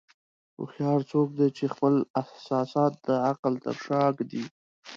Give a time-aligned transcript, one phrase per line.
[0.57, 4.43] هوښیار څوک دی چې خپل احساسات د عقل تر شا ږدي.